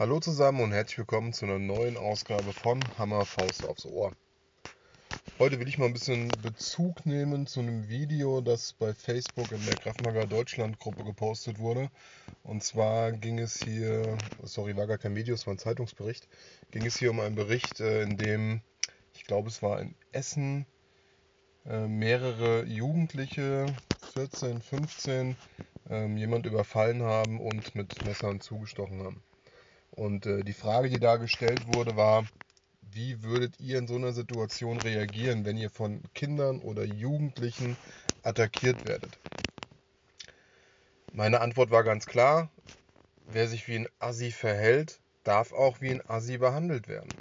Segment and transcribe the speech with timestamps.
[0.00, 4.12] Hallo zusammen und herzlich willkommen zu einer neuen Ausgabe von Hammer Faust aufs Ohr.
[5.38, 9.62] Heute will ich mal ein bisschen Bezug nehmen zu einem Video, das bei Facebook in
[9.66, 11.90] der Kraftmager Deutschland Gruppe gepostet wurde.
[12.44, 16.28] Und zwar ging es hier, sorry, war gar kein Video, es war ein Zeitungsbericht,
[16.70, 18.62] ging es hier um einen Bericht, äh, in dem,
[19.12, 20.64] ich glaube es war in Essen,
[21.66, 23.66] äh, mehrere Jugendliche,
[24.14, 25.36] 14, 15,
[25.90, 29.22] ähm, jemand überfallen haben und mit Messern zugestochen haben.
[30.00, 32.24] Und äh, die Frage, die da gestellt wurde, war,
[32.90, 37.76] wie würdet ihr in so einer Situation reagieren, wenn ihr von Kindern oder Jugendlichen
[38.22, 39.18] attackiert werdet?
[41.12, 42.48] Meine Antwort war ganz klar,
[43.30, 47.12] wer sich wie ein Assi verhält, darf auch wie ein Assi behandelt werden.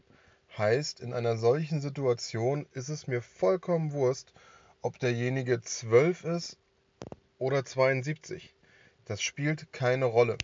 [0.57, 4.31] Heißt, in einer solchen Situation ist es mir vollkommen Wurst,
[4.81, 6.58] ob derjenige 12 ist
[7.39, 8.55] oder 72.
[9.03, 10.39] Das spielt keine Rolle.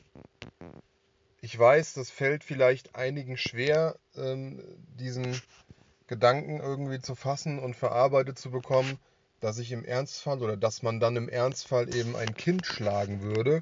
[1.46, 4.64] Ich weiß, das fällt vielleicht einigen schwer, ähm,
[4.98, 5.40] diesen
[6.08, 8.98] Gedanken irgendwie zu fassen und verarbeitet zu bekommen,
[9.42, 13.62] dass ich im Ernstfall oder dass man dann im Ernstfall eben ein Kind schlagen würde.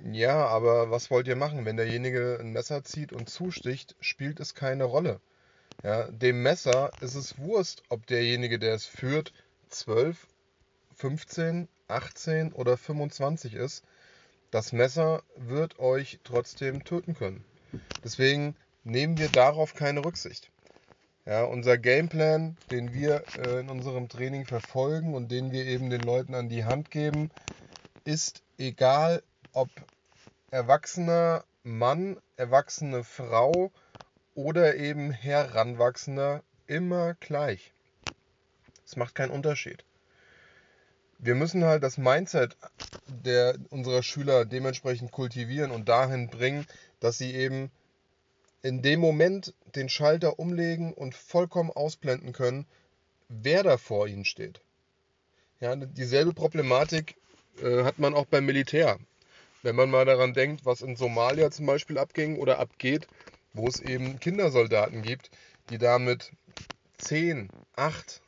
[0.00, 1.64] Ja, aber was wollt ihr machen?
[1.64, 5.20] Wenn derjenige ein Messer zieht und zusticht, spielt es keine Rolle.
[5.84, 9.32] Ja, dem Messer ist es Wurst, ob derjenige, der es führt,
[9.68, 10.26] 12,
[10.96, 13.84] 15, 18 oder 25 ist
[14.50, 17.44] das Messer wird euch trotzdem töten können.
[18.02, 20.50] Deswegen nehmen wir darauf keine Rücksicht.
[21.26, 26.00] Ja, unser Gameplan, den wir äh, in unserem Training verfolgen und den wir eben den
[26.00, 27.30] Leuten an die Hand geben,
[28.04, 29.68] ist egal, ob
[30.50, 33.70] erwachsener Mann, erwachsene Frau
[34.34, 37.72] oder eben heranwachsender, immer gleich.
[38.86, 39.84] Es macht keinen Unterschied.
[41.18, 42.56] Wir müssen halt das Mindset
[43.08, 46.66] der, unserer Schüler dementsprechend kultivieren und dahin bringen,
[47.00, 47.70] dass sie eben
[48.62, 52.66] in dem Moment den Schalter umlegen und vollkommen ausblenden können,
[53.28, 54.60] wer da vor ihnen steht.
[55.60, 57.16] Ja, dieselbe Problematik
[57.62, 58.98] äh, hat man auch beim Militär.
[59.62, 63.08] Wenn man mal daran denkt, was in Somalia zum Beispiel abging oder abgeht,
[63.54, 65.30] wo es eben Kindersoldaten gibt,
[65.70, 66.30] die da mit
[66.98, 68.20] 10, 8,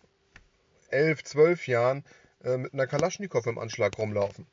[0.90, 2.04] 11, 12 Jahren
[2.44, 4.46] äh, mit einer Kalaschnikow im Anschlag rumlaufen.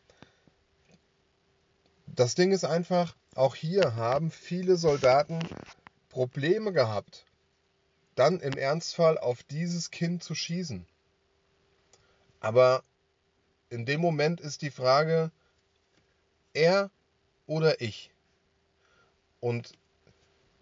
[2.08, 5.40] Das Ding ist einfach, auch hier haben viele Soldaten
[6.10, 7.26] Probleme gehabt,
[8.16, 10.86] dann im Ernstfall auf dieses Kind zu schießen.
[12.40, 12.84] Aber
[13.70, 15.32] in dem Moment ist die Frage,
[16.54, 16.90] er
[17.46, 18.12] oder ich.
[19.40, 19.74] Und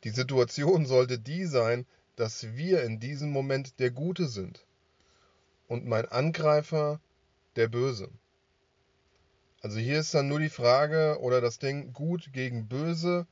[0.03, 4.66] die Situation sollte die sein, dass wir in diesem Moment der Gute sind
[5.68, 7.00] und mein Angreifer
[7.56, 8.10] der Böse.
[9.62, 13.26] Also hier ist dann nur die Frage oder das Ding gut gegen böse,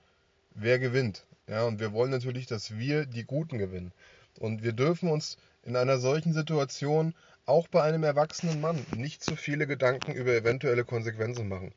[0.55, 1.25] wer gewinnt.
[1.47, 3.91] Ja, und wir wollen natürlich, dass wir die Guten gewinnen.
[4.39, 7.13] Und wir dürfen uns in einer solchen Situation
[7.45, 11.73] auch bei einem erwachsenen Mann nicht zu viele Gedanken über eventuelle Konsequenzen machen.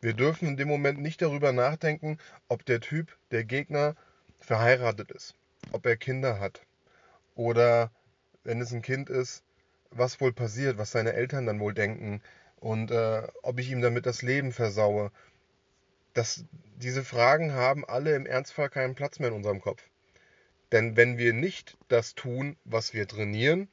[0.00, 2.18] Wir dürfen in dem Moment nicht darüber nachdenken,
[2.48, 3.96] ob der Typ, der Gegner,
[4.38, 5.34] verheiratet ist,
[5.72, 6.60] ob er Kinder hat
[7.36, 7.90] oder
[8.44, 9.44] wenn es ein Kind ist,
[9.90, 12.22] was wohl passiert, was seine Eltern dann wohl denken
[12.56, 15.10] und äh, ob ich ihm damit das Leben versaue.
[16.14, 16.44] Das,
[16.76, 19.82] diese Fragen haben alle im Ernstfall keinen Platz mehr in unserem Kopf.
[20.72, 23.68] Denn wenn wir nicht das tun, was wir trainieren,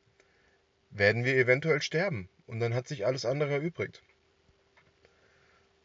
[0.91, 2.30] werden wir eventuell sterben.
[2.45, 4.03] Und dann hat sich alles andere erübrigt.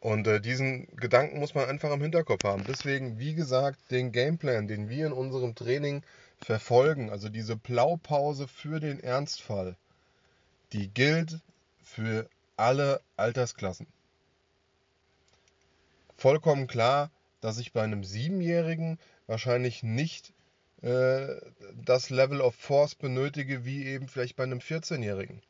[0.01, 2.63] Und äh, diesen Gedanken muss man einfach im Hinterkopf haben.
[2.65, 6.03] Deswegen, wie gesagt, den Gameplan, den wir in unserem Training
[6.41, 9.75] verfolgen, also diese Blaupause für den Ernstfall,
[10.73, 11.39] die gilt
[11.83, 13.87] für alle Altersklassen.
[16.17, 20.33] Vollkommen klar, dass ich bei einem Siebenjährigen wahrscheinlich nicht
[20.81, 21.27] äh,
[21.73, 25.41] das Level of Force benötige wie eben vielleicht bei einem 14-Jährigen.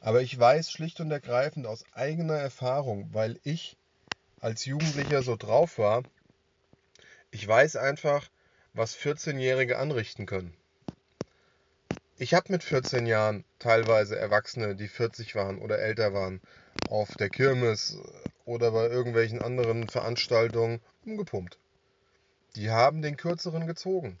[0.00, 3.76] Aber ich weiß schlicht und ergreifend aus eigener Erfahrung, weil ich
[4.40, 6.02] als Jugendlicher so drauf war,
[7.30, 8.28] ich weiß einfach,
[8.74, 10.54] was 14-Jährige anrichten können.
[12.16, 16.40] Ich habe mit 14 Jahren teilweise Erwachsene, die 40 waren oder älter waren,
[16.88, 17.98] auf der Kirmes
[18.44, 21.58] oder bei irgendwelchen anderen Veranstaltungen umgepumpt.
[22.54, 24.16] Die haben den kürzeren gezogen.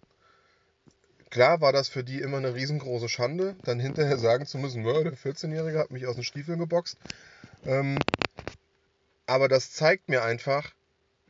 [1.30, 5.16] Klar war das für die immer eine riesengroße Schande, dann hinterher sagen zu müssen, der
[5.16, 6.96] 14-Jährige hat mich aus den Stiefeln geboxt.
[7.64, 7.98] Ähm,
[9.26, 10.72] aber das zeigt mir einfach,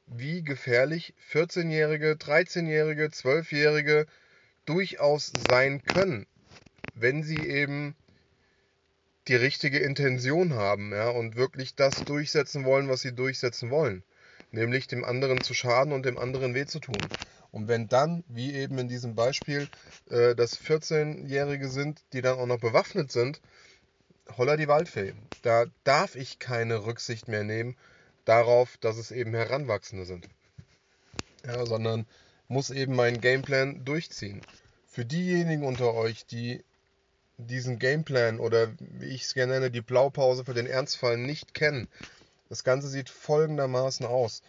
[0.07, 4.07] wie gefährlich 14-Jährige, 13-Jährige, 12-Jährige
[4.65, 6.27] durchaus sein können
[6.95, 7.95] wenn sie eben
[9.29, 14.03] die richtige Intention haben ja, und wirklich das durchsetzen wollen, was sie durchsetzen wollen.
[14.51, 17.11] Nämlich dem anderen zu schaden und dem anderen weh zu tun.
[17.51, 19.69] Und wenn dann, wie eben in diesem Beispiel,
[20.11, 23.41] äh, das 14-Jährige sind, die dann auch noch bewaffnet sind,
[24.37, 25.15] holla die Waldfee.
[25.43, 27.77] Da darf ich keine Rücksicht mehr nehmen
[28.25, 30.29] darauf, dass es eben Heranwachsende sind.
[31.47, 32.07] Ja, sondern
[32.49, 34.41] muss eben meinen Gameplan durchziehen.
[34.87, 36.65] Für diejenigen unter euch, die
[37.37, 41.89] diesen Gameplan oder wie ich es gerne nenne, die Blaupause für den Ernstfall nicht kennen,
[42.49, 44.43] das Ganze sieht folgendermaßen aus.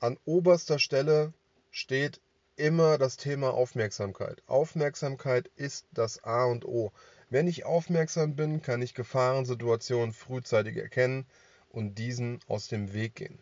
[0.00, 1.32] An oberster Stelle
[1.70, 2.20] steht
[2.56, 4.42] immer das Thema Aufmerksamkeit.
[4.46, 6.92] Aufmerksamkeit ist das A und O.
[7.30, 11.26] Wenn ich aufmerksam bin, kann ich Gefahrensituationen frühzeitig erkennen
[11.70, 13.38] und diesen aus dem Weg gehen.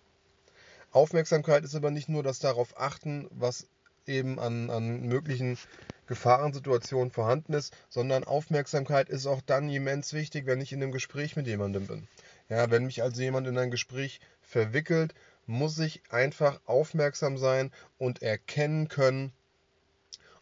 [0.90, 3.66] Aufmerksamkeit ist aber nicht nur das darauf achten, was
[4.08, 5.58] eben an, an möglichen
[6.06, 11.36] Gefahrensituationen vorhanden ist, sondern Aufmerksamkeit ist auch dann immens wichtig, wenn ich in einem Gespräch
[11.36, 12.08] mit jemandem bin.
[12.48, 15.14] Ja, wenn mich also jemand in ein Gespräch verwickelt,
[15.46, 19.32] muss ich einfach aufmerksam sein und erkennen können,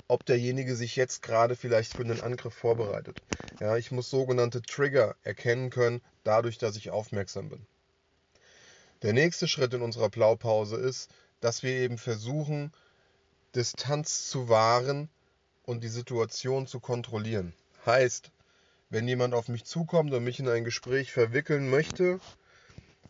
[0.09, 3.23] ob derjenige sich jetzt gerade vielleicht für einen Angriff vorbereitet.
[3.59, 7.67] Ja, ich muss sogenannte Trigger erkennen können, dadurch, dass ich aufmerksam bin.
[9.03, 11.11] Der nächste Schritt in unserer Blaupause ist,
[11.41, 12.73] dass wir eben versuchen,
[13.57, 15.09] Distanz zu wahren
[15.65, 17.55] und die Situation zu kontrollieren.
[17.87, 18.31] Heißt,
[18.91, 22.21] wenn jemand auf mich zukommt und mich in ein Gespräch verwickeln möchte,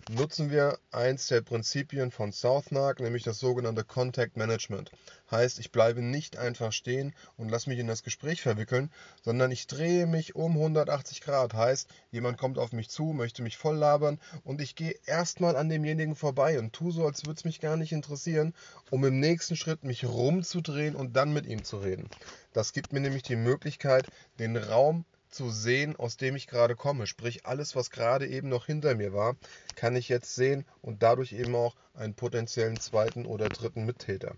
[0.09, 4.93] nutzen wir eins der Prinzipien von Southnark, nämlich das sogenannte Contact Management.
[5.31, 8.93] Heißt, ich bleibe nicht einfach stehen und lasse mich in das Gespräch verwickeln,
[9.25, 11.55] sondern ich drehe mich um 180 Grad.
[11.55, 15.69] Heißt, jemand kommt auf mich zu, möchte mich voll labern und ich gehe erstmal an
[15.69, 18.55] demjenigen vorbei und tue so, als würde es mich gar nicht interessieren,
[18.91, 22.09] um im nächsten Schritt mich rumzudrehen und dann mit ihm zu reden.
[22.53, 24.07] Das gibt mir nämlich die Möglichkeit,
[24.39, 25.05] den Raum
[25.37, 27.07] zu sehen, aus dem ich gerade komme.
[27.07, 29.37] Sprich, alles, was gerade eben noch hinter mir war,
[29.75, 34.35] kann ich jetzt sehen und dadurch eben auch einen potenziellen zweiten oder dritten Mittäter.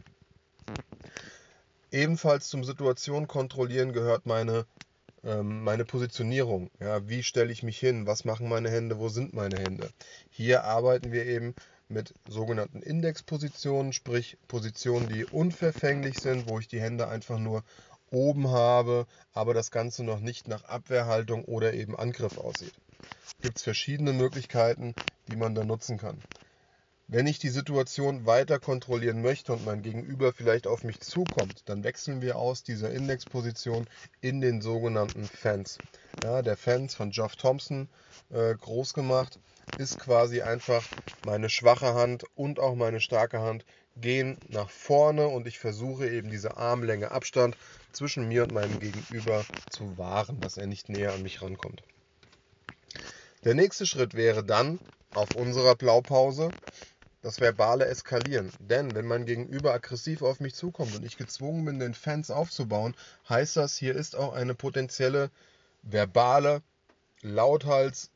[1.91, 4.67] Ebenfalls zum Situation kontrollieren gehört meine,
[5.25, 6.71] ähm, meine Positionierung.
[6.81, 8.07] Ja, wie stelle ich mich hin?
[8.07, 8.99] Was machen meine Hände?
[8.99, 9.89] Wo sind meine Hände?
[10.31, 11.55] Hier arbeiten wir eben
[11.89, 17.65] mit sogenannten Indexpositionen, sprich Positionen, die unverfänglich sind, wo ich die Hände einfach nur
[18.11, 22.75] oben habe, aber das Ganze noch nicht nach Abwehrhaltung oder eben Angriff aussieht.
[23.41, 24.95] Gibt es verschiedene Möglichkeiten,
[25.29, 26.23] die man da nutzen kann.
[27.11, 31.83] Wenn ich die Situation weiter kontrollieren möchte und mein Gegenüber vielleicht auf mich zukommt, dann
[31.83, 33.89] wechseln wir aus dieser Indexposition
[34.21, 35.81] in den sogenannten Fans.
[36.23, 37.89] Ja, der Fans von Geoff Thompson
[38.31, 39.39] äh, groß gemacht
[39.79, 40.85] ist quasi einfach
[41.23, 43.65] meine schwache Hand und auch meine starke Hand
[43.97, 47.57] gehen nach vorne und ich versuche eben diese Armlänge Abstand
[47.93, 51.83] zwischen mir und meinem Gegenüber zu wahren, dass er nicht näher an mich rankommt.
[53.45, 54.81] Der nächste Schritt wäre dann
[55.15, 56.53] auf unserer Blaupause
[57.23, 58.53] das verbale Eskalieren.
[58.59, 62.95] Denn wenn mein Gegenüber aggressiv auf mich zukommt und ich gezwungen bin, den Fans aufzubauen,
[63.29, 65.31] heißt das, hier ist auch eine potenzielle
[65.83, 66.63] verbale,
[67.23, 68.11] lauthals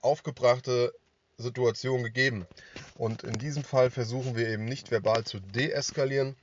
[0.00, 0.92] aufgebrachte
[1.38, 2.46] Situation gegeben.
[2.96, 6.34] Und in diesem Fall versuchen wir eben nicht verbal zu deeskalieren,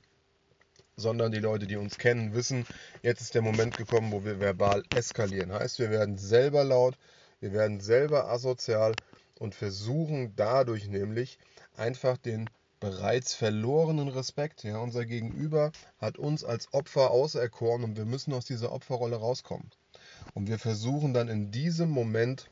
[0.96, 2.66] sondern die Leute, die uns kennen, wissen,
[3.02, 5.52] jetzt ist der Moment gekommen, wo wir verbal eskalieren.
[5.52, 6.96] Heißt, wir werden selber laut,
[7.40, 8.94] wir werden selber asozial
[9.38, 11.38] und versuchen dadurch nämlich
[11.76, 14.62] einfach den bereits verlorenen Respekt.
[14.62, 19.70] Ja, unser Gegenüber hat uns als Opfer auserkoren und wir müssen aus dieser Opferrolle rauskommen.
[20.34, 22.50] Und wir versuchen dann in diesem Moment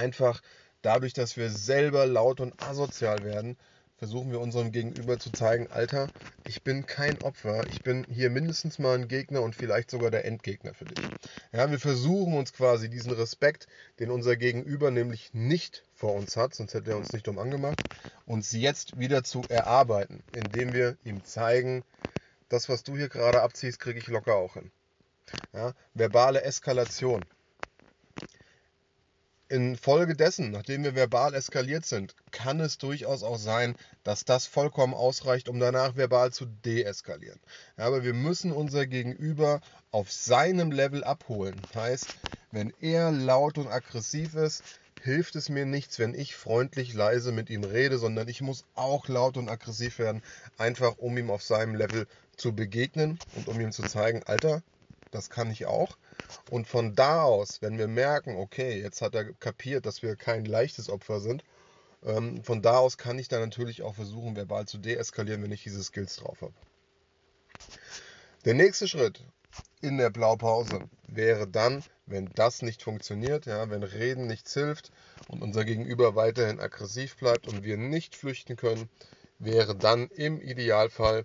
[0.00, 0.40] einfach
[0.82, 3.56] dadurch, dass wir selber laut und asozial werden,
[3.98, 6.10] versuchen wir unserem Gegenüber zu zeigen, Alter,
[6.46, 10.24] ich bin kein Opfer, ich bin hier mindestens mal ein Gegner und vielleicht sogar der
[10.24, 11.12] Endgegner für dich.
[11.52, 13.66] Ja, wir versuchen uns quasi diesen Respekt,
[13.98, 17.84] den unser Gegenüber nämlich nicht vor uns hat, sonst hätte er uns nicht dumm angemacht,
[18.24, 21.84] uns jetzt wieder zu erarbeiten, indem wir ihm zeigen,
[22.48, 24.72] das, was du hier gerade abziehst, kriege ich locker auch hin.
[25.52, 27.26] Ja, verbale Eskalation.
[29.50, 35.48] Infolgedessen, nachdem wir verbal eskaliert sind, kann es durchaus auch sein, dass das vollkommen ausreicht,
[35.48, 37.40] um danach verbal zu deeskalieren.
[37.76, 41.60] Aber wir müssen unser Gegenüber auf seinem Level abholen.
[41.74, 42.06] Heißt,
[42.52, 44.62] wenn er laut und aggressiv ist,
[45.02, 49.08] hilft es mir nichts, wenn ich freundlich leise mit ihm rede, sondern ich muss auch
[49.08, 50.22] laut und aggressiv werden,
[50.58, 54.62] einfach um ihm auf seinem Level zu begegnen und um ihm zu zeigen, Alter,
[55.10, 55.96] das kann ich auch.
[56.50, 60.44] Und von da aus, wenn wir merken, okay, jetzt hat er kapiert, dass wir kein
[60.44, 61.44] leichtes Opfer sind,
[62.02, 65.62] ähm, von da aus kann ich dann natürlich auch versuchen, verbal zu deeskalieren, wenn ich
[65.62, 66.54] diese Skills drauf habe.
[68.44, 69.22] Der nächste Schritt
[69.82, 74.90] in der Blaupause wäre dann, wenn das nicht funktioniert, ja, wenn Reden nichts hilft
[75.28, 78.88] und unser Gegenüber weiterhin aggressiv bleibt und wir nicht flüchten können,
[79.38, 81.24] wäre dann im Idealfall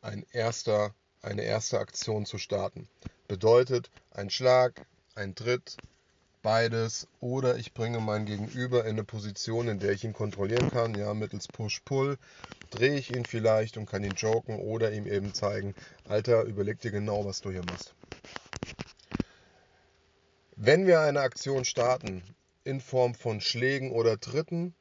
[0.00, 2.88] ein erster, eine erste Aktion zu starten.
[3.26, 5.76] Bedeutet ein Schlag, ein Tritt,
[6.42, 10.98] beides oder ich bringe mein Gegenüber in eine Position, in der ich ihn kontrollieren kann,
[10.98, 12.18] ja, mittels Push-Pull,
[12.70, 15.74] drehe ich ihn vielleicht und kann ihn joken oder ihm eben zeigen,
[16.08, 17.94] Alter, überleg dir genau, was du hier machst.
[20.56, 22.22] Wenn wir eine Aktion starten
[22.64, 24.74] in Form von Schlägen oder Tritten,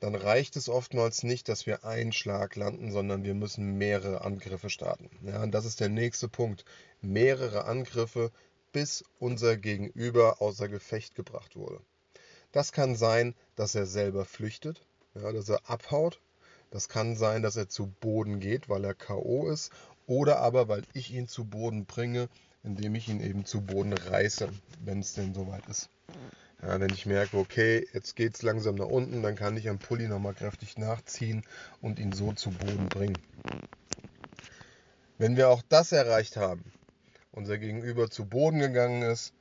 [0.00, 4.70] dann reicht es oftmals nicht, dass wir einen Schlag landen, sondern wir müssen mehrere Angriffe
[4.70, 5.10] starten.
[5.22, 6.64] Ja, und das ist der nächste Punkt.
[7.00, 8.30] Mehrere Angriffe,
[8.72, 11.80] bis unser Gegenüber außer Gefecht gebracht wurde.
[12.52, 16.20] Das kann sein, dass er selber flüchtet, ja, dass er abhaut.
[16.70, 19.72] Das kann sein, dass er zu Boden geht, weil er KO ist.
[20.06, 22.28] Oder aber, weil ich ihn zu Boden bringe,
[22.62, 24.48] indem ich ihn eben zu Boden reiße,
[24.84, 25.88] wenn es denn soweit ist.
[26.62, 29.78] Ja, wenn ich merke, okay, jetzt geht es langsam nach unten, dann kann ich am
[29.78, 31.44] Pulli nochmal kräftig nachziehen
[31.80, 33.18] und ihn so zu Boden bringen.
[35.18, 36.64] Wenn wir auch das erreicht haben,
[37.30, 39.32] unser Gegenüber zu Boden gegangen ist,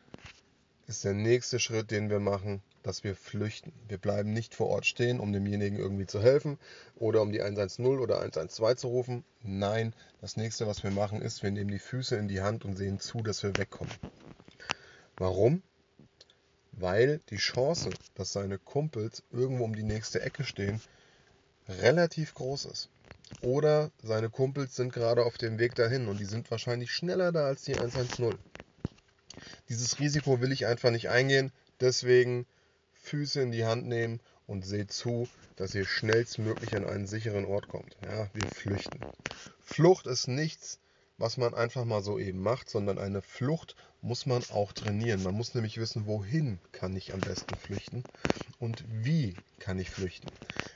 [0.86, 3.74] ist der nächste Schritt, den wir machen, dass wir flüchten.
[3.88, 6.58] Wir bleiben nicht vor Ort stehen, um demjenigen irgendwie zu helfen
[6.96, 9.26] oder um die 110 oder 112 zu rufen.
[9.44, 12.78] Nein, das nächste, was wir machen, ist, wir nehmen die Füße in die Hand und
[12.78, 13.94] sehen zu, dass wir wegkommen.
[15.18, 15.64] Warum?
[16.77, 20.81] Weil die Chance, dass seine Kumpels irgendwo um die nächste Ecke stehen,
[21.67, 22.89] relativ groß ist.
[23.41, 27.46] Oder seine Kumpels sind gerade auf dem Weg dahin und die sind wahrscheinlich schneller da
[27.46, 28.38] als die 110.
[29.69, 32.46] Dieses Risiko will ich einfach nicht eingehen, deswegen
[32.93, 37.67] Füße in die Hand nehmen und seht zu, dass ihr schnellstmöglich an einen sicheren Ort
[37.67, 37.98] kommt.
[38.03, 39.00] Ja, wir flüchten.
[39.62, 40.79] Flucht ist nichts,
[41.17, 45.24] was man einfach mal so eben macht, sondern eine Flucht muss man auch trainieren.
[45.24, 48.04] Man muss nämlich wissen, wohin kann ich am besten flüchten
[48.60, 50.30] und wie kann ich flüchten.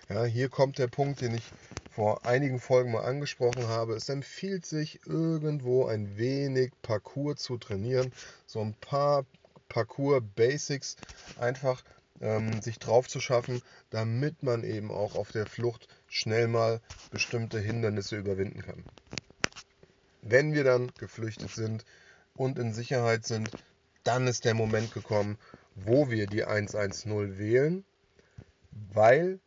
[0.10, 1.44] Ja, hier kommt der Punkt, den ich
[1.90, 3.94] vor einigen Folgen mal angesprochen habe.
[3.94, 8.13] Es empfiehlt sich irgendwo ein wenig Parcours zu trainieren,
[8.48, 9.25] so ein paar
[9.68, 10.96] Parcours Basics
[11.40, 11.84] einfach
[12.22, 17.60] ähm, sich drauf zu schaffen, damit man eben auch auf der Flucht schnell mal bestimmte
[17.60, 18.84] Hindernisse überwinden kann.
[20.22, 21.84] Wenn wir dann geflüchtet sind
[22.42, 23.52] und in Sicherheit sind,
[24.04, 25.38] dann ist der Moment gekommen,
[25.76, 27.86] wo wir die 110 wählen,
[28.72, 29.40] weil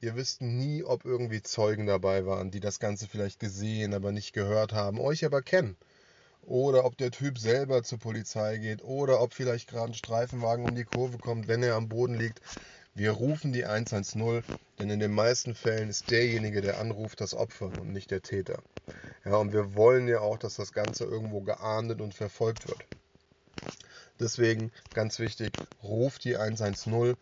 [0.00, 4.32] ihr wisst nie, ob irgendwie Zeugen dabei waren, die das Ganze vielleicht gesehen, aber nicht
[4.32, 5.76] gehört haben, euch aber kennen.
[6.42, 10.74] Oder ob der Typ selber zur Polizei geht oder ob vielleicht gerade ein Streifenwagen um
[10.74, 12.40] die Kurve kommt, wenn er am Boden liegt.
[12.94, 14.44] Wir rufen die 110,
[14.78, 18.62] denn in den meisten Fällen ist derjenige, der anruft, das Opfer und nicht der Täter.
[19.24, 22.84] Ja, und wir wollen ja auch, dass das Ganze irgendwo geahndet und verfolgt wird.
[24.20, 27.16] Deswegen ganz wichtig, ruft die 110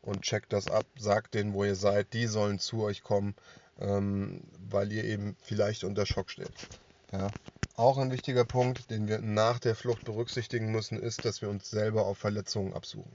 [0.00, 3.34] und checkt das ab, sagt denen, wo ihr seid, die sollen zu euch kommen,
[3.80, 6.70] ähm, weil ihr eben vielleicht unter Schock steht.
[7.10, 7.34] Ja.
[7.74, 11.68] Auch ein wichtiger Punkt, den wir nach der Flucht berücksichtigen müssen, ist, dass wir uns
[11.68, 13.12] selber auf Verletzungen absuchen.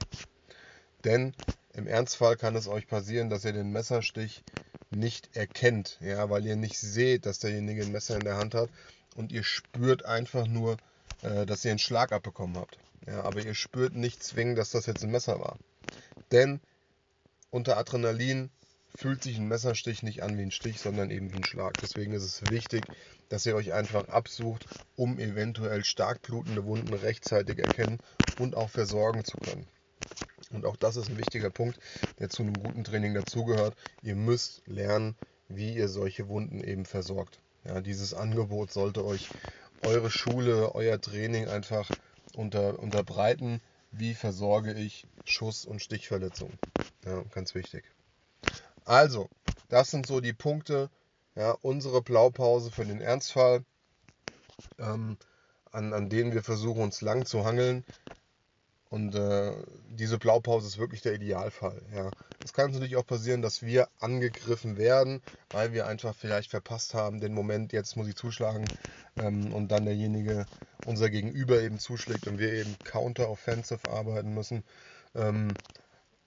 [1.04, 1.34] Denn
[1.74, 4.44] im Ernstfall kann es euch passieren, dass ihr den Messerstich
[4.90, 8.70] nicht erkennt, ja, weil ihr nicht seht, dass derjenige ein Messer in der Hand hat
[9.16, 10.78] und ihr spürt einfach nur,
[11.22, 12.78] äh, dass ihr einen Schlag abbekommen habt.
[13.08, 15.58] Ja, aber ihr spürt nicht zwingend, dass das jetzt ein Messer war.
[16.32, 16.60] Denn
[17.50, 18.50] unter Adrenalin
[18.94, 21.80] fühlt sich ein Messerstich nicht an wie ein Stich, sondern eben wie ein Schlag.
[21.80, 22.92] Deswegen ist es wichtig,
[23.30, 28.02] dass ihr euch einfach absucht, um eventuell stark blutende Wunden rechtzeitig erkennen
[28.36, 29.68] und auch versorgen zu können.
[30.52, 31.80] Und auch das ist ein wichtiger Punkt,
[32.20, 33.76] der zu einem guten Training dazugehört.
[34.02, 35.16] Ihr müsst lernen,
[35.48, 37.40] wie ihr solche Wunden eben versorgt.
[37.64, 39.30] Ja, dieses Angebot sollte euch
[39.82, 41.94] eure Schule, euer Training einfach
[42.36, 43.62] unter, unterbreiten.
[43.92, 46.58] Wie versorge ich Schuss- und Stichverletzungen?
[47.06, 47.84] Ja, ganz wichtig.
[48.86, 49.30] Also,
[49.70, 50.90] das sind so die Punkte.
[51.36, 53.64] Ja, unsere Blaupause für den Ernstfall,
[54.80, 55.18] ähm,
[55.72, 57.86] an, an denen wir versuchen, uns lang zu hangeln.
[58.92, 59.54] Und äh,
[59.90, 61.82] diese Blaupause ist wirklich der Idealfall.
[61.96, 62.12] Ja.
[62.44, 67.22] Es kann natürlich auch passieren, dass wir angegriffen werden, weil wir einfach vielleicht verpasst haben,
[67.22, 68.66] den Moment, jetzt muss ich zuschlagen,
[69.16, 70.46] ähm, und dann derjenige,
[70.84, 74.66] unser Gegenüber eben zuschlägt und wir eben counter-offensive arbeiten müssen.
[75.16, 75.54] Ähm,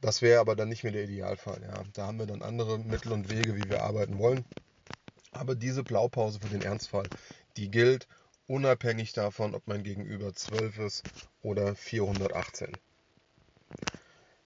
[0.01, 1.61] das wäre aber dann nicht mehr der Idealfall.
[1.61, 1.83] Ja.
[1.93, 4.47] Da haben wir dann andere Mittel und Wege, wie wir arbeiten wollen.
[5.33, 7.11] Aber diese Blaupause für den Ernstfall,
[7.59, 8.09] die gilt
[8.47, 11.05] unabhängig davon, ob mein Gegenüber 12 ist
[11.43, 12.79] oder 418.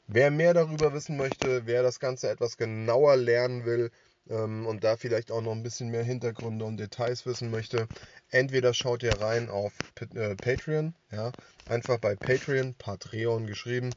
[0.06, 3.90] Wer mehr darüber wissen möchte, wer das Ganze etwas genauer lernen will
[4.30, 7.88] ähm, und da vielleicht auch noch ein bisschen mehr Hintergründe und Details wissen möchte,
[8.30, 9.72] entweder schaut ihr rein auf
[10.14, 11.34] äh, Patreon, ja,
[11.66, 13.96] einfach bei Patreon, Patreon geschrieben,